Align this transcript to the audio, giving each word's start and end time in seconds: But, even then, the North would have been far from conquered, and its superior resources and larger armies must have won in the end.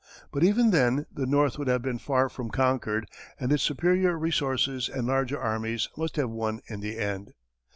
But, 0.31 0.43
even 0.43 0.71
then, 0.71 1.05
the 1.13 1.27
North 1.27 1.59
would 1.59 1.67
have 1.67 1.83
been 1.83 1.99
far 1.99 2.27
from 2.27 2.49
conquered, 2.49 3.07
and 3.39 3.51
its 3.51 3.61
superior 3.61 4.17
resources 4.17 4.89
and 4.89 5.05
larger 5.05 5.39
armies 5.39 5.89
must 5.95 6.15
have 6.15 6.31
won 6.31 6.61
in 6.65 6.79
the 6.79 6.97
end. 6.97 7.33